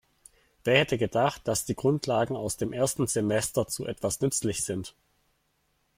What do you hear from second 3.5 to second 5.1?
zu etwas nützlich sind?